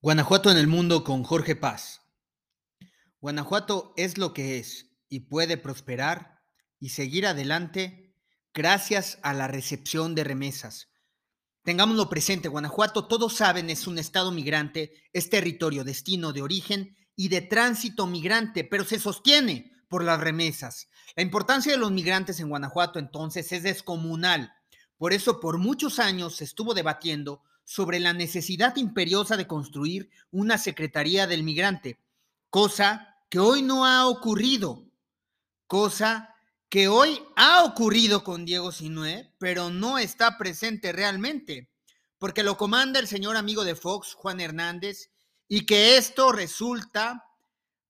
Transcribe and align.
Guanajuato 0.00 0.50
en 0.50 0.58
el 0.58 0.68
mundo 0.68 1.02
con 1.02 1.24
Jorge 1.24 1.56
Paz. 1.56 2.02
Guanajuato 3.20 3.94
es 3.96 4.16
lo 4.16 4.32
que 4.32 4.58
es 4.58 4.86
y 5.08 5.20
puede 5.20 5.56
prosperar 5.56 6.38
y 6.78 6.90
seguir 6.90 7.26
adelante 7.26 8.14
gracias 8.54 9.18
a 9.22 9.34
la 9.34 9.48
recepción 9.48 10.14
de 10.14 10.22
remesas. 10.22 10.88
Tengámoslo 11.64 12.08
presente, 12.08 12.48
Guanajuato, 12.48 13.08
todos 13.08 13.34
saben, 13.34 13.70
es 13.70 13.88
un 13.88 13.98
estado 13.98 14.30
migrante, 14.30 14.92
es 15.12 15.30
territorio, 15.30 15.82
destino 15.82 16.32
de 16.32 16.42
origen 16.42 16.96
y 17.16 17.28
de 17.28 17.40
tránsito 17.40 18.06
migrante, 18.06 18.62
pero 18.62 18.84
se 18.84 19.00
sostiene 19.00 19.72
por 19.88 20.04
las 20.04 20.20
remesas. 20.20 20.88
La 21.16 21.22
importancia 21.22 21.72
de 21.72 21.78
los 21.78 21.90
migrantes 21.90 22.40
en 22.40 22.48
Guanajuato 22.48 22.98
entonces 22.98 23.50
es 23.52 23.62
descomunal. 23.62 24.52
Por 24.96 25.12
eso 25.12 25.40
por 25.40 25.58
muchos 25.58 25.98
años 25.98 26.36
se 26.36 26.44
estuvo 26.44 26.74
debatiendo 26.74 27.42
sobre 27.64 28.00
la 28.00 28.12
necesidad 28.12 28.76
imperiosa 28.76 29.36
de 29.36 29.46
construir 29.46 30.10
una 30.30 30.58
Secretaría 30.58 31.26
del 31.26 31.42
Migrante, 31.42 32.00
cosa 32.50 33.16
que 33.28 33.38
hoy 33.38 33.62
no 33.62 33.84
ha 33.84 34.06
ocurrido, 34.08 34.86
cosa 35.66 36.34
que 36.70 36.88
hoy 36.88 37.22
ha 37.36 37.64
ocurrido 37.64 38.24
con 38.24 38.44
Diego 38.44 38.72
Sinué, 38.72 39.34
pero 39.38 39.70
no 39.70 39.98
está 39.98 40.38
presente 40.38 40.92
realmente, 40.92 41.70
porque 42.18 42.42
lo 42.42 42.56
comanda 42.56 43.00
el 43.00 43.06
señor 43.06 43.36
amigo 43.36 43.64
de 43.64 43.74
Fox, 43.74 44.14
Juan 44.14 44.40
Hernández, 44.40 45.10
y 45.46 45.64
que 45.66 45.96
esto 45.96 46.32
resulta 46.32 47.27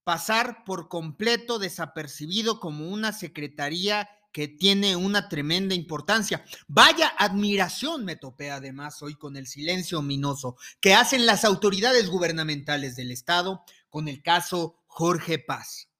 pasar 0.08 0.64
por 0.64 0.88
completo 0.88 1.58
desapercibido 1.58 2.60
como 2.60 2.88
una 2.88 3.12
secretaría 3.12 4.08
que 4.32 4.48
tiene 4.48 4.96
una 4.96 5.28
tremenda 5.28 5.74
importancia. 5.74 6.42
Vaya 6.66 7.08
admiración 7.18 8.06
me 8.06 8.16
topé 8.16 8.50
además 8.50 9.02
hoy 9.02 9.16
con 9.16 9.36
el 9.36 9.46
silencio 9.46 9.98
ominoso 9.98 10.56
que 10.80 10.94
hacen 10.94 11.26
las 11.26 11.44
autoridades 11.44 12.08
gubernamentales 12.08 12.96
del 12.96 13.10
Estado 13.10 13.64
con 13.90 14.08
el 14.08 14.22
caso 14.22 14.78
Jorge 14.86 15.38
Paz. 15.38 15.90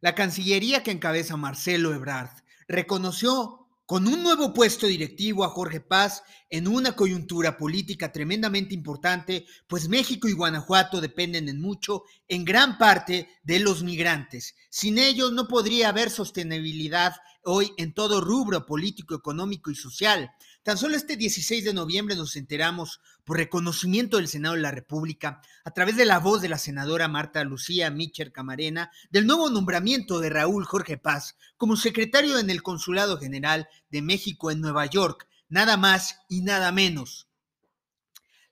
La 0.00 0.16
Cancillería 0.16 0.82
que 0.82 0.90
encabeza 0.90 1.36
Marcelo 1.36 1.94
Ebrard 1.94 2.42
reconoció 2.66 3.61
con 3.92 4.08
un 4.08 4.22
nuevo 4.22 4.54
puesto 4.54 4.86
directivo 4.86 5.44
a 5.44 5.50
Jorge 5.50 5.82
Paz 5.82 6.22
en 6.48 6.66
una 6.66 6.96
coyuntura 6.96 7.58
política 7.58 8.10
tremendamente 8.10 8.72
importante, 8.72 9.44
pues 9.66 9.86
México 9.86 10.28
y 10.28 10.32
Guanajuato 10.32 10.98
dependen 10.98 11.50
en 11.50 11.60
mucho, 11.60 12.04
en 12.26 12.42
gran 12.46 12.78
parte, 12.78 13.28
de 13.42 13.60
los 13.60 13.82
migrantes. 13.82 14.54
Sin 14.70 14.96
ellos 14.96 15.32
no 15.32 15.46
podría 15.46 15.90
haber 15.90 16.08
sostenibilidad 16.08 17.16
hoy 17.44 17.74
en 17.76 17.92
todo 17.92 18.22
rubro 18.22 18.64
político, 18.64 19.14
económico 19.14 19.70
y 19.70 19.74
social. 19.74 20.30
Tan 20.62 20.78
solo 20.78 20.94
este 20.94 21.16
16 21.16 21.64
de 21.64 21.74
noviembre 21.74 22.14
nos 22.14 22.36
enteramos, 22.36 23.00
por 23.24 23.36
reconocimiento 23.36 24.18
del 24.18 24.28
Senado 24.28 24.54
de 24.54 24.60
la 24.60 24.70
República, 24.70 25.42
a 25.64 25.72
través 25.72 25.96
de 25.96 26.04
la 26.04 26.20
voz 26.20 26.40
de 26.40 26.48
la 26.48 26.58
senadora 26.58 27.08
Marta 27.08 27.42
Lucía 27.42 27.90
Micher 27.90 28.30
Camarena, 28.30 28.92
del 29.10 29.26
nuevo 29.26 29.50
nombramiento 29.50 30.20
de 30.20 30.30
Raúl 30.30 30.64
Jorge 30.64 30.98
Paz 30.98 31.36
como 31.56 31.76
secretario 31.76 32.38
en 32.38 32.48
el 32.48 32.62
Consulado 32.62 33.18
General 33.18 33.68
de 33.90 34.02
México 34.02 34.52
en 34.52 34.60
Nueva 34.60 34.86
York, 34.86 35.26
nada 35.48 35.76
más 35.76 36.20
y 36.28 36.42
nada 36.42 36.70
menos. 36.70 37.26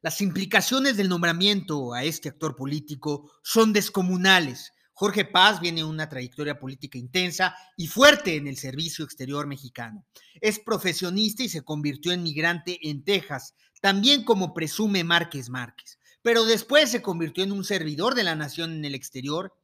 Las 0.03 0.21
implicaciones 0.21 0.97
del 0.97 1.09
nombramiento 1.09 1.95
a 1.95 2.03
este 2.03 2.29
actor 2.29 2.57
político 2.57 3.31
son 3.45 3.73
descomunales 3.73 4.73
Jorge 5.01 5.25
Paz 5.25 5.63
viene 5.63 5.83
una 5.83 6.11
trayectoria 6.11 6.59
política 6.59 6.99
intensa 6.99 7.57
y 7.75 7.87
fuerte 7.87 8.37
en 8.37 8.47
el 8.47 8.59
servicio 8.59 9.03
exterior 9.03 9.47
mexicano. 9.47 10.05
Es 10.43 10.59
profesionista 10.59 11.43
y 11.43 11.49
se 11.49 11.63
convirtió 11.63 12.13
en 12.13 12.23
migrante 12.23 12.79
en 12.83 13.03
Texas, 13.03 13.55
también 13.81 14.25
como 14.25 14.53
presume 14.53 15.03
Márquez 15.03 15.49
Márquez. 15.49 15.99
Pero 16.21 16.45
después 16.45 16.91
se 16.91 17.01
convirtió 17.01 17.43
en 17.43 17.53
un 17.53 17.65
servidor 17.65 18.15
de 18.15 18.25
la 18.25 18.35
nación 18.35 18.73
en 18.73 18.85
el 18.85 18.95
exterior. 18.95 19.55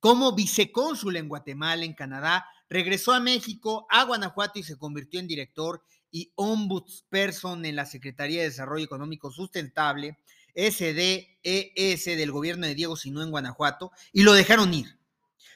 Como 0.00 0.34
vicecónsul 0.34 1.14
en 1.14 1.28
Guatemala, 1.28 1.84
en 1.84 1.94
Canadá, 1.94 2.44
regresó 2.68 3.12
a 3.12 3.20
México, 3.20 3.86
a 3.90 4.02
Guanajuato 4.02 4.58
y 4.58 4.64
se 4.64 4.76
convirtió 4.76 5.20
en 5.20 5.28
director 5.28 5.84
y 6.10 6.32
ombudsperson 6.34 7.64
en 7.64 7.76
la 7.76 7.86
Secretaría 7.86 8.40
de 8.40 8.48
Desarrollo 8.48 8.86
Económico 8.86 9.30
Sustentable 9.30 10.18
SDES 10.54 12.04
del 12.04 12.32
gobierno 12.32 12.66
de 12.66 12.74
Diego 12.74 12.96
Sinú 12.96 13.22
en 13.22 13.30
Guanajuato 13.30 13.92
y 14.12 14.22
lo 14.22 14.32
dejaron 14.32 14.74
ir. 14.74 14.98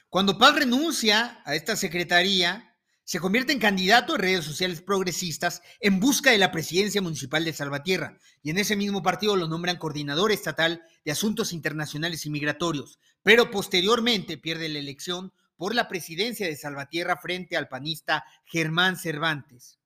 Cuando 0.09 0.37
Paz 0.37 0.55
renuncia 0.55 1.41
a 1.45 1.55
esta 1.55 1.75
secretaría, 1.75 2.75
se 3.03 3.19
convierte 3.19 3.53
en 3.53 3.59
candidato 3.59 4.15
en 4.15 4.21
redes 4.21 4.45
sociales 4.45 4.81
progresistas 4.81 5.61
en 5.79 5.99
busca 5.99 6.31
de 6.31 6.39
la 6.39 6.51
presidencia 6.51 7.03
municipal 7.03 7.45
de 7.45 7.53
Salvatierra 7.53 8.17
y 8.41 8.49
en 8.49 8.57
ese 8.57 8.75
mismo 8.75 9.03
partido 9.03 9.35
lo 9.35 9.47
nombran 9.47 9.77
coordinador 9.77 10.31
estatal 10.31 10.81
de 11.03 11.11
asuntos 11.11 11.53
internacionales 11.53 12.25
y 12.25 12.31
migratorios, 12.31 12.97
pero 13.21 13.51
posteriormente 13.51 14.39
pierde 14.39 14.69
la 14.69 14.79
elección 14.79 15.33
por 15.55 15.75
la 15.75 15.87
presidencia 15.87 16.47
de 16.47 16.55
Salvatierra 16.55 17.17
frente 17.17 17.57
al 17.57 17.67
panista 17.67 18.25
Germán 18.45 18.97
Cervantes. 18.97 19.79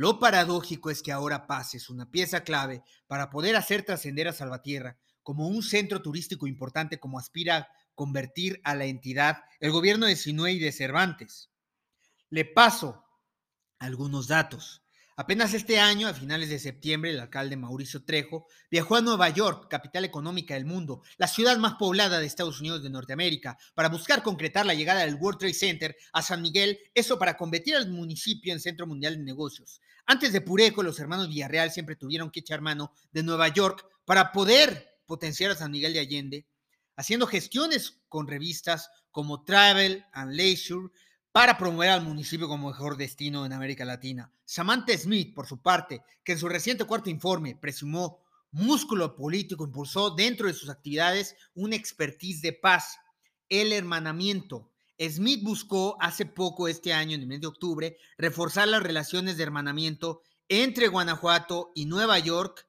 Lo 0.00 0.18
paradójico 0.18 0.88
es 0.88 1.02
que 1.02 1.12
ahora 1.12 1.46
Paz 1.46 1.74
es 1.74 1.90
una 1.90 2.10
pieza 2.10 2.42
clave 2.42 2.82
para 3.06 3.28
poder 3.28 3.54
hacer 3.54 3.82
trascender 3.82 4.28
a 4.28 4.32
Salvatierra 4.32 4.96
como 5.22 5.46
un 5.46 5.62
centro 5.62 6.00
turístico 6.00 6.46
importante 6.46 6.98
como 6.98 7.18
aspira 7.18 7.56
a 7.58 7.68
convertir 7.94 8.62
a 8.64 8.74
la 8.74 8.86
entidad 8.86 9.42
el 9.58 9.72
gobierno 9.72 10.06
de 10.06 10.16
Sinue 10.16 10.52
y 10.52 10.58
de 10.58 10.72
Cervantes. 10.72 11.50
Le 12.30 12.46
paso 12.46 13.04
algunos 13.78 14.26
datos. 14.26 14.82
Apenas 15.20 15.52
este 15.52 15.78
año, 15.78 16.08
a 16.08 16.14
finales 16.14 16.48
de 16.48 16.58
septiembre, 16.58 17.10
el 17.10 17.20
alcalde 17.20 17.58
Mauricio 17.58 18.02
Trejo 18.06 18.46
viajó 18.70 18.96
a 18.96 19.02
Nueva 19.02 19.28
York, 19.28 19.68
capital 19.68 20.06
económica 20.06 20.54
del 20.54 20.64
mundo, 20.64 21.02
la 21.18 21.28
ciudad 21.28 21.58
más 21.58 21.74
poblada 21.74 22.20
de 22.20 22.24
Estados 22.24 22.58
Unidos 22.60 22.82
de 22.82 22.88
Norteamérica, 22.88 23.58
para 23.74 23.90
buscar 23.90 24.22
concretar 24.22 24.64
la 24.64 24.72
llegada 24.72 25.00
del 25.04 25.16
World 25.16 25.40
Trade 25.40 25.52
Center 25.52 25.96
a 26.14 26.22
San 26.22 26.40
Miguel, 26.40 26.78
eso 26.94 27.18
para 27.18 27.36
convertir 27.36 27.76
al 27.76 27.90
municipio 27.90 28.50
en 28.54 28.60
centro 28.60 28.86
mundial 28.86 29.18
de 29.18 29.24
negocios. 29.24 29.82
Antes 30.10 30.32
de 30.32 30.40
Pureco, 30.40 30.82
los 30.82 30.98
hermanos 30.98 31.28
Villarreal 31.28 31.70
siempre 31.70 31.94
tuvieron 31.94 32.32
que 32.32 32.40
echar 32.40 32.60
mano 32.60 32.92
de 33.12 33.22
Nueva 33.22 33.46
York 33.46 33.86
para 34.04 34.32
poder 34.32 34.98
potenciar 35.06 35.52
a 35.52 35.54
San 35.54 35.70
Miguel 35.70 35.92
de 35.92 36.00
Allende, 36.00 36.48
haciendo 36.96 37.28
gestiones 37.28 38.00
con 38.08 38.26
revistas 38.26 38.90
como 39.12 39.44
Travel 39.44 40.04
and 40.12 40.32
Leisure, 40.32 40.88
para 41.30 41.56
promover 41.56 41.90
al 41.90 42.02
municipio 42.02 42.48
como 42.48 42.70
mejor 42.70 42.96
destino 42.96 43.46
en 43.46 43.52
América 43.52 43.84
Latina. 43.84 44.32
Samantha 44.44 44.98
Smith, 44.98 45.32
por 45.32 45.46
su 45.46 45.62
parte, 45.62 46.02
que 46.24 46.32
en 46.32 46.38
su 46.40 46.48
reciente 46.48 46.82
cuarto 46.82 47.08
informe 47.08 47.54
presumó 47.54 48.24
músculo 48.50 49.14
político, 49.14 49.64
impulsó 49.64 50.10
dentro 50.10 50.48
de 50.48 50.54
sus 50.54 50.70
actividades 50.70 51.36
una 51.54 51.76
expertise 51.76 52.42
de 52.42 52.52
paz, 52.52 52.98
el 53.48 53.72
hermanamiento. 53.72 54.69
Smith 55.08 55.42
buscó 55.42 55.96
hace 56.00 56.26
poco, 56.26 56.68
este 56.68 56.92
año, 56.92 57.14
en 57.14 57.22
el 57.22 57.26
mes 57.26 57.40
de 57.40 57.46
octubre, 57.46 57.96
reforzar 58.18 58.68
las 58.68 58.82
relaciones 58.82 59.36
de 59.36 59.44
hermanamiento 59.44 60.22
entre 60.48 60.88
Guanajuato 60.88 61.72
y 61.74 61.86
Nueva 61.86 62.18
York. 62.18 62.68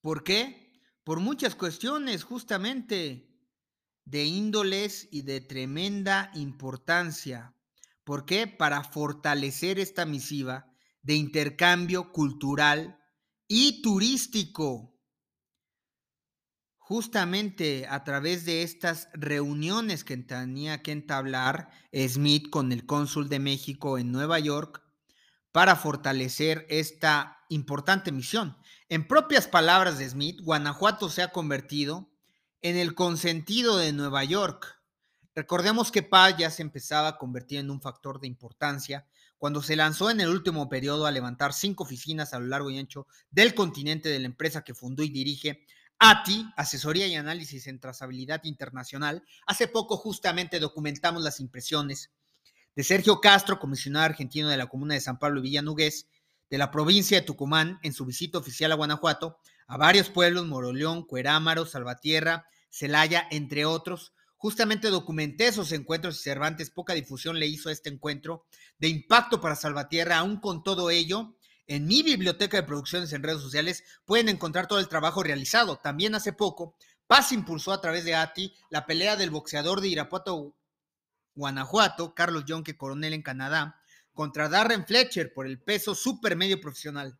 ¿Por 0.00 0.24
qué? 0.24 0.80
Por 1.04 1.20
muchas 1.20 1.54
cuestiones, 1.54 2.24
justamente 2.24 3.28
de 4.04 4.24
índoles 4.24 5.06
y 5.10 5.22
de 5.22 5.42
tremenda 5.42 6.30
importancia. 6.34 7.54
¿Por 8.04 8.24
qué? 8.24 8.46
Para 8.46 8.84
fortalecer 8.84 9.78
esta 9.78 10.06
misiva 10.06 10.72
de 11.02 11.14
intercambio 11.14 12.10
cultural 12.10 12.98
y 13.46 13.82
turístico. 13.82 14.97
Justamente 16.88 17.86
a 17.86 18.02
través 18.02 18.46
de 18.46 18.62
estas 18.62 19.10
reuniones 19.12 20.04
que 20.04 20.16
tenía 20.16 20.82
que 20.82 20.90
entablar 20.90 21.68
Smith 21.92 22.48
con 22.48 22.72
el 22.72 22.86
cónsul 22.86 23.28
de 23.28 23.38
México 23.38 23.98
en 23.98 24.10
Nueva 24.10 24.38
York 24.38 24.82
para 25.52 25.76
fortalecer 25.76 26.64
esta 26.70 27.44
importante 27.50 28.10
misión. 28.10 28.56
En 28.88 29.06
propias 29.06 29.46
palabras 29.46 29.98
de 29.98 30.08
Smith, 30.08 30.40
Guanajuato 30.40 31.10
se 31.10 31.20
ha 31.20 31.28
convertido 31.28 32.08
en 32.62 32.78
el 32.78 32.94
consentido 32.94 33.76
de 33.76 33.92
Nueva 33.92 34.24
York. 34.24 34.80
Recordemos 35.34 35.92
que 35.92 36.02
Paz 36.02 36.36
ya 36.38 36.50
se 36.50 36.62
empezaba 36.62 37.08
a 37.08 37.18
convertir 37.18 37.58
en 37.58 37.70
un 37.70 37.82
factor 37.82 38.18
de 38.18 38.28
importancia 38.28 39.06
cuando 39.36 39.60
se 39.60 39.76
lanzó 39.76 40.08
en 40.08 40.22
el 40.22 40.30
último 40.30 40.70
periodo 40.70 41.04
a 41.04 41.10
levantar 41.10 41.52
cinco 41.52 41.84
oficinas 41.84 42.32
a 42.32 42.40
lo 42.40 42.46
largo 42.46 42.70
y 42.70 42.78
ancho 42.78 43.06
del 43.30 43.54
continente 43.54 44.08
de 44.08 44.20
la 44.20 44.26
empresa 44.26 44.64
que 44.64 44.72
fundó 44.72 45.02
y 45.02 45.10
dirige 45.10 45.66
ATI, 46.00 46.52
Asesoría 46.56 47.06
y 47.08 47.16
Análisis 47.16 47.66
en 47.66 47.80
Trazabilidad 47.80 48.44
Internacional. 48.44 49.24
Hace 49.46 49.66
poco 49.66 49.96
justamente 49.96 50.60
documentamos 50.60 51.22
las 51.22 51.40
impresiones 51.40 52.12
de 52.76 52.84
Sergio 52.84 53.20
Castro, 53.20 53.58
comisionado 53.58 54.04
argentino 54.04 54.48
de 54.48 54.56
la 54.56 54.68
comuna 54.68 54.94
de 54.94 55.00
San 55.00 55.18
Pablo 55.18 55.40
y 55.40 55.42
Villanugués, 55.42 56.06
de 56.50 56.58
la 56.58 56.70
provincia 56.70 57.18
de 57.18 57.26
Tucumán, 57.26 57.80
en 57.82 57.92
su 57.92 58.06
visita 58.06 58.38
oficial 58.38 58.70
a 58.72 58.76
Guanajuato, 58.76 59.38
a 59.66 59.76
varios 59.76 60.08
pueblos, 60.08 60.46
Moroleón, 60.46 61.04
Cuerámaro, 61.04 61.66
Salvatierra, 61.66 62.46
Celaya, 62.70 63.26
entre 63.30 63.64
otros, 63.64 64.12
Justamente 64.38 64.90
documenté 64.90 65.48
esos 65.48 65.72
encuentros 65.72 66.20
y 66.20 66.22
Cervantes 66.22 66.70
poca 66.70 66.94
difusión 66.94 67.40
le 67.40 67.48
hizo 67.48 67.70
a 67.70 67.72
este 67.72 67.90
encuentro 67.90 68.46
de 68.78 68.86
impacto 68.86 69.40
para 69.40 69.56
Salvatierra, 69.56 70.18
aún 70.18 70.36
con 70.36 70.62
todo 70.62 70.90
ello. 70.90 71.34
En 71.68 71.86
mi 71.86 72.02
biblioteca 72.02 72.56
de 72.56 72.62
producciones 72.62 73.12
en 73.12 73.22
redes 73.22 73.42
sociales 73.42 73.84
pueden 74.06 74.30
encontrar 74.30 74.66
todo 74.66 74.80
el 74.80 74.88
trabajo 74.88 75.22
realizado. 75.22 75.76
También 75.76 76.14
hace 76.14 76.32
poco, 76.32 76.74
Paz 77.06 77.30
impulsó 77.30 77.72
a 77.72 77.80
través 77.82 78.04
de 78.04 78.14
ATI 78.14 78.54
la 78.70 78.86
pelea 78.86 79.16
del 79.16 79.28
boxeador 79.28 79.82
de 79.82 79.88
Irapuato, 79.88 80.56
Guanajuato, 81.34 82.14
Carlos 82.14 82.44
Jonque 82.48 82.78
Coronel 82.78 83.12
en 83.12 83.20
Canadá, 83.20 83.82
contra 84.14 84.48
Darren 84.48 84.86
Fletcher 84.86 85.34
por 85.34 85.46
el 85.46 85.60
peso 85.60 85.94
supermedio 85.94 86.58
profesional. 86.58 87.18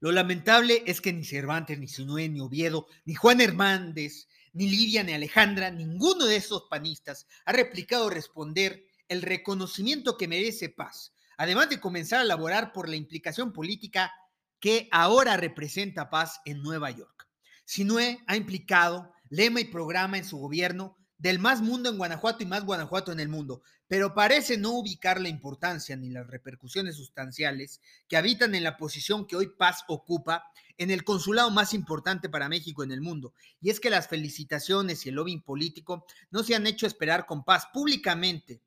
Lo 0.00 0.10
lamentable 0.10 0.82
es 0.84 1.00
que 1.00 1.12
ni 1.12 1.24
Cervantes, 1.24 1.78
ni 1.78 1.86
Sinue, 1.86 2.28
ni 2.28 2.40
Oviedo, 2.40 2.88
ni 3.04 3.14
Juan 3.14 3.40
Hernández, 3.40 4.26
ni 4.54 4.68
Lidia, 4.68 5.04
ni 5.04 5.12
Alejandra, 5.12 5.70
ninguno 5.70 6.26
de 6.26 6.34
esos 6.34 6.64
panistas 6.68 7.28
ha 7.44 7.52
replicado 7.52 8.10
responder 8.10 8.84
el 9.08 9.22
reconocimiento 9.22 10.16
que 10.16 10.26
merece 10.26 10.68
Paz, 10.68 11.12
además 11.36 11.68
de 11.68 11.80
comenzar 11.80 12.20
a 12.20 12.24
elaborar 12.24 12.72
por 12.72 12.88
la 12.88 12.96
implicación 12.96 13.52
política 13.52 14.12
que 14.60 14.88
ahora 14.90 15.36
representa 15.36 16.10
Paz 16.10 16.40
en 16.44 16.62
Nueva 16.62 16.90
York. 16.90 17.28
Sinue 17.64 18.22
ha 18.26 18.36
implicado 18.36 19.12
lema 19.28 19.60
y 19.60 19.64
programa 19.64 20.18
en 20.18 20.24
su 20.24 20.38
gobierno 20.38 20.96
del 21.18 21.38
más 21.38 21.62
mundo 21.62 21.88
en 21.88 21.96
Guanajuato 21.96 22.42
y 22.42 22.46
más 22.46 22.64
Guanajuato 22.64 23.10
en 23.10 23.20
el 23.20 23.28
mundo, 23.28 23.62
pero 23.88 24.14
parece 24.14 24.58
no 24.58 24.72
ubicar 24.72 25.20
la 25.20 25.28
importancia 25.28 25.96
ni 25.96 26.10
las 26.10 26.26
repercusiones 26.26 26.96
sustanciales 26.96 27.80
que 28.08 28.16
habitan 28.16 28.54
en 28.54 28.64
la 28.64 28.76
posición 28.76 29.26
que 29.26 29.36
hoy 29.36 29.48
Paz 29.56 29.84
ocupa 29.88 30.44
en 30.78 30.90
el 30.90 31.04
consulado 31.04 31.50
más 31.50 31.72
importante 31.72 32.28
para 32.28 32.48
México 32.48 32.84
en 32.84 32.92
el 32.92 33.00
mundo. 33.00 33.32
Y 33.60 33.70
es 33.70 33.80
que 33.80 33.90
las 33.90 34.08
felicitaciones 34.08 35.06
y 35.06 35.08
el 35.08 35.14
lobbying 35.14 35.42
político 35.42 36.04
no 36.30 36.42
se 36.42 36.54
han 36.54 36.66
hecho 36.66 36.86
esperar 36.86 37.26
con 37.26 37.44
Paz 37.44 37.66
públicamente. 37.72 38.60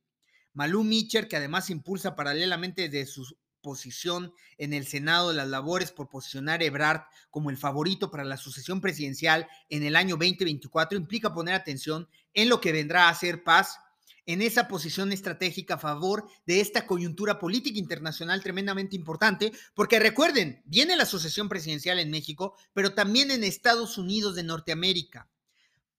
Malú 0.59 0.83
Mitcher, 0.83 1.29
que 1.29 1.38
además 1.38 1.69
impulsa 1.69 2.17
paralelamente 2.17 2.89
de 2.89 3.06
su 3.06 3.25
posición 3.61 4.33
en 4.57 4.73
el 4.73 4.85
Senado 4.85 5.31
las 5.31 5.47
labores 5.47 5.94
por 5.94 6.09
posicionar 6.09 6.59
a 6.59 6.65
Ebrard 6.65 7.03
como 7.29 7.50
el 7.50 7.56
favorito 7.56 8.11
para 8.11 8.25
la 8.25 8.35
sucesión 8.35 8.81
presidencial 8.81 9.47
en 9.69 9.83
el 9.83 9.95
año 9.95 10.17
2024 10.17 10.97
implica 10.97 11.33
poner 11.33 11.56
atención 11.56 12.09
en 12.33 12.50
lo 12.50 12.59
que 12.59 12.73
vendrá 12.73 13.07
a 13.07 13.15
ser 13.15 13.45
paz 13.45 13.79
en 14.25 14.41
esa 14.41 14.67
posición 14.67 15.13
estratégica 15.13 15.75
a 15.75 15.79
favor 15.79 16.27
de 16.45 16.59
esta 16.59 16.85
coyuntura 16.85 17.39
política 17.39 17.79
internacional 17.79 18.44
tremendamente 18.44 18.97
importante, 18.97 19.53
porque 19.73 19.97
recuerden, 19.97 20.62
viene 20.65 20.97
la 20.97 21.05
sucesión 21.05 21.47
presidencial 21.47 22.00
en 22.00 22.12
México, 22.12 22.57
pero 22.73 22.94
también 22.94 23.31
en 23.31 23.45
Estados 23.45 23.97
Unidos 23.97 24.35
de 24.35 24.44
Norteamérica. 24.44 25.29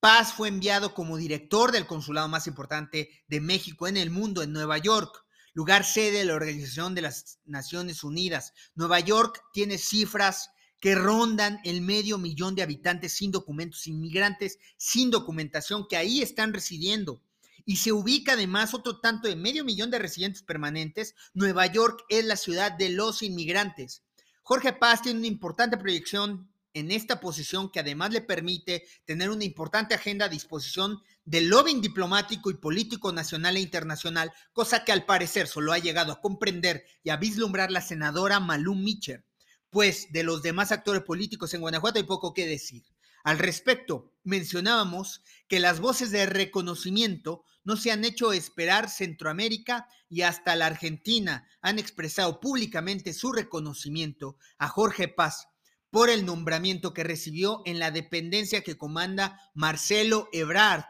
Paz 0.00 0.32
fue 0.32 0.49
enviado 0.49 0.94
como 0.94 1.17
director 1.17 1.73
del 1.73 1.87
consulado 1.87 2.26
más 2.29 2.47
importante 2.47 3.11
de 3.29 3.41
México 3.41 3.87
en 3.87 3.97
el 3.97 4.11
mundo, 4.11 4.43
en 4.43 4.52
Nueva 4.52 4.79
York 4.79 5.25
lugar 5.52 5.85
sede 5.85 6.19
de 6.19 6.25
la 6.25 6.35
Organización 6.35 6.94
de 6.94 7.02
las 7.02 7.38
Naciones 7.44 8.05
Unidas. 8.05 8.52
Nueva 8.75 9.00
York 9.00 9.43
tiene 9.52 9.79
cifras 9.79 10.50
que 10.81 10.94
rondan 10.94 11.61
el 11.64 11.82
medio 11.82 12.19
millón 12.19 12.55
de 12.55 12.62
habitantes 12.62 13.12
sin 13.12 13.31
documentos, 13.31 13.87
inmigrantes 13.87 14.58
sin 14.76 15.11
documentación 15.11 15.87
que 15.88 15.97
ahí 15.97 16.23
están 16.23 16.55
residiendo. 16.55 17.23
Y 17.67 17.76
se 17.76 17.93
ubica 17.93 18.32
además 18.32 18.73
otro 18.73 19.00
tanto 19.00 19.29
de 19.29 19.37
medio 19.37 19.64
millón 19.64 19.91
de 19.91 19.99
residentes 19.99 20.43
permanentes. 20.43 21.14
Nueva 21.35 21.67
York 21.67 22.05
es 22.08 22.25
la 22.25 22.37
ciudad 22.37 22.73
de 22.73 22.88
los 22.88 23.23
inmigrantes. 23.23 24.02
Jorge 24.43 24.73
Paz 24.73 25.02
tiene 25.02 25.19
una 25.19 25.29
importante 25.29 25.76
proyección 25.76 26.50
en 26.75 26.90
esta 26.90 27.20
posición 27.20 27.70
que 27.70 27.81
además 27.81 28.12
le 28.12 28.20
permite 28.20 28.84
tener 29.05 29.31
una 29.31 29.44
importante 29.44 29.94
agenda 29.94 30.26
a 30.26 30.28
disposición 30.28 31.00
del 31.25 31.49
lobbying 31.49 31.81
diplomático 31.81 32.50
y 32.50 32.55
político 32.55 33.12
nacional 33.12 33.56
e 33.56 33.61
internacional, 33.61 34.32
cosa 34.52 34.84
que 34.84 34.93
al 34.93 35.05
parecer 35.05 35.46
solo 35.46 35.72
ha 35.72 35.78
llegado 35.78 36.12
a 36.12 36.20
comprender 36.20 36.84
y 37.02 37.11
a 37.11 37.17
vislumbrar 37.17 37.70
la 37.70 37.81
senadora 37.81 38.40
Malú 38.40 38.75
Mitcher. 38.75 39.25
Pues 39.70 40.11
de 40.12 40.25
los 40.25 40.43
demás 40.43 40.72
actores 40.72 41.02
políticos 41.02 41.55
en 41.55 41.61
Guanajuato 41.61 41.99
hay 41.99 42.05
poco 42.05 42.34
que 42.34 42.46
decir. 42.46 42.84
Al 43.23 43.38
respecto, 43.38 44.12
mencionábamos 44.25 45.23
que 45.46 45.61
las 45.61 45.81
voces 45.81 46.11
de 46.11 46.26
reconocimiento 46.26 47.44
no 47.64 47.76
se 47.76 47.93
han 47.93 48.05
hecho 48.05 48.32
esperar 48.32 48.88
Centroamérica 48.88 49.87
y 50.08 50.23
hasta 50.23 50.56
la 50.56 50.66
Argentina 50.66 51.46
han 51.61 51.78
expresado 51.78 52.40
públicamente 52.40 53.12
su 53.12 53.32
reconocimiento 53.32 54.37
a 54.58 54.69
Jorge 54.69 55.08
Paz 55.08 55.50
por 55.90 56.10
el 56.10 56.25
nombramiento 56.25 56.94
que 56.94 57.04
recibió 57.04 57.62
en 57.66 57.78
la 57.78 57.90
dependencia 57.90 58.62
que 58.62 58.78
comanda 58.78 59.40
Marcelo 59.54 60.28
Ebrard. 60.32 60.84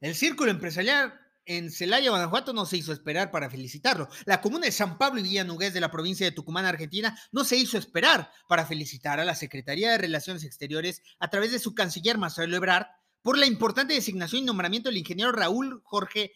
El 0.00 0.14
círculo 0.14 0.50
empresarial 0.50 1.14
en 1.46 1.70
Celaya, 1.70 2.10
Guanajuato, 2.10 2.52
no 2.52 2.66
se 2.66 2.76
hizo 2.76 2.92
esperar 2.92 3.30
para 3.30 3.48
felicitarlo. 3.48 4.08
La 4.24 4.40
comuna 4.40 4.66
de 4.66 4.72
San 4.72 4.98
Pablo 4.98 5.20
y 5.20 5.22
Villanugués 5.22 5.72
de 5.72 5.80
la 5.80 5.90
provincia 5.90 6.26
de 6.26 6.32
Tucumán, 6.32 6.64
Argentina, 6.64 7.16
no 7.30 7.44
se 7.44 7.56
hizo 7.56 7.78
esperar 7.78 8.30
para 8.48 8.66
felicitar 8.66 9.20
a 9.20 9.24
la 9.24 9.34
Secretaría 9.34 9.92
de 9.92 9.98
Relaciones 9.98 10.44
Exteriores 10.44 11.02
a 11.18 11.30
través 11.30 11.52
de 11.52 11.60
su 11.60 11.74
canciller 11.74 12.18
Marcelo 12.18 12.56
Ebrard 12.56 12.86
por 13.22 13.38
la 13.38 13.46
importante 13.46 13.94
designación 13.94 14.42
y 14.42 14.46
nombramiento 14.46 14.88
del 14.88 14.98
ingeniero 14.98 15.32
Raúl 15.32 15.80
Jorge 15.84 16.32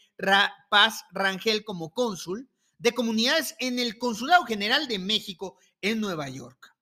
Paz 0.70 1.04
Rangel 1.12 1.64
como 1.64 1.92
cónsul 1.92 2.48
de 2.78 2.92
comunidades 2.92 3.54
en 3.58 3.78
el 3.78 3.98
Consulado 3.98 4.44
General 4.44 4.88
de 4.88 4.98
México 4.98 5.58
en 5.82 6.00
Nueva 6.00 6.28
York. 6.28 6.74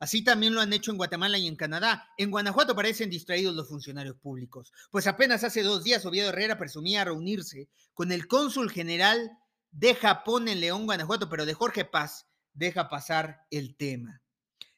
Así 0.00 0.22
también 0.22 0.54
lo 0.54 0.60
han 0.60 0.72
hecho 0.72 0.90
en 0.90 0.96
Guatemala 0.96 1.38
y 1.38 1.46
en 1.46 1.56
Canadá. 1.56 2.08
En 2.16 2.30
Guanajuato 2.30 2.74
parecen 2.74 3.10
distraídos 3.10 3.54
los 3.54 3.68
funcionarios 3.68 4.16
públicos, 4.16 4.72
pues 4.90 5.06
apenas 5.06 5.44
hace 5.44 5.62
dos 5.62 5.84
días 5.84 6.04
Oviedo 6.04 6.28
Herrera 6.28 6.58
presumía 6.58 7.04
reunirse 7.04 7.68
con 7.94 8.12
el 8.12 8.26
cónsul 8.26 8.70
general 8.70 9.30
de 9.70 9.94
Japón 9.94 10.48
en 10.48 10.60
León, 10.60 10.86
Guanajuato, 10.86 11.28
pero 11.28 11.46
de 11.46 11.54
Jorge 11.54 11.84
Paz 11.84 12.26
deja 12.52 12.88
pasar 12.88 13.46
el 13.50 13.76
tema 13.76 14.22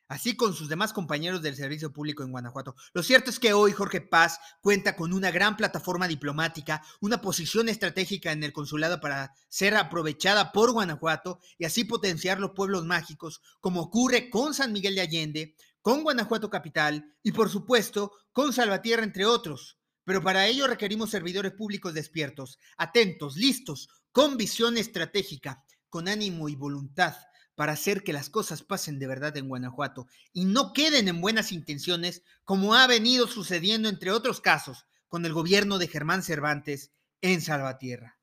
así 0.08 0.36
con 0.36 0.54
sus 0.54 0.68
demás 0.68 0.92
compañeros 0.92 1.42
del 1.42 1.54
servicio 1.54 1.92
público 1.92 2.22
en 2.22 2.32
Guanajuato. 2.32 2.74
Lo 2.92 3.02
cierto 3.02 3.30
es 3.30 3.38
que 3.38 3.52
hoy 3.52 3.72
Jorge 3.72 4.00
Paz 4.00 4.40
cuenta 4.60 4.96
con 4.96 5.12
una 5.12 5.30
gran 5.30 5.56
plataforma 5.56 6.08
diplomática, 6.08 6.82
una 7.00 7.20
posición 7.20 7.68
estratégica 7.68 8.32
en 8.32 8.42
el 8.42 8.52
consulado 8.52 9.00
para 9.00 9.34
ser 9.48 9.76
aprovechada 9.76 10.50
por 10.50 10.72
Guanajuato 10.72 11.40
y 11.58 11.66
así 11.66 11.84
potenciar 11.84 12.40
los 12.40 12.52
pueblos 12.52 12.84
mágicos, 12.84 13.42
como 13.60 13.82
ocurre 13.82 14.30
con 14.30 14.54
San 14.54 14.72
Miguel 14.72 14.94
de 14.94 15.02
Allende, 15.02 15.56
con 15.82 16.02
Guanajuato 16.02 16.50
Capital 16.50 17.14
y 17.22 17.32
por 17.32 17.50
supuesto 17.50 18.12
con 18.32 18.52
Salvatierra, 18.52 19.04
entre 19.04 19.26
otros. 19.26 19.78
Pero 20.04 20.22
para 20.22 20.46
ello 20.46 20.66
requerimos 20.66 21.10
servidores 21.10 21.52
públicos 21.52 21.92
despiertos, 21.92 22.58
atentos, 22.78 23.36
listos, 23.36 23.90
con 24.10 24.38
visión 24.38 24.78
estratégica, 24.78 25.64
con 25.90 26.08
ánimo 26.08 26.48
y 26.48 26.56
voluntad 26.56 27.14
para 27.58 27.72
hacer 27.72 28.04
que 28.04 28.12
las 28.12 28.30
cosas 28.30 28.62
pasen 28.62 29.00
de 29.00 29.08
verdad 29.08 29.36
en 29.36 29.48
Guanajuato 29.48 30.06
y 30.32 30.44
no 30.44 30.72
queden 30.72 31.08
en 31.08 31.20
buenas 31.20 31.50
intenciones 31.50 32.22
como 32.44 32.76
ha 32.76 32.86
venido 32.86 33.26
sucediendo 33.26 33.88
entre 33.88 34.12
otros 34.12 34.40
casos 34.40 34.86
con 35.08 35.26
el 35.26 35.32
gobierno 35.32 35.78
de 35.78 35.88
Germán 35.88 36.22
Cervantes 36.22 36.92
en 37.20 37.40
Salvatierra. 37.40 38.16